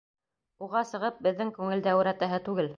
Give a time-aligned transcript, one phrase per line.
[0.67, 2.69] Уға сығып беҙҙең күңелде әүрәтәһе түгел.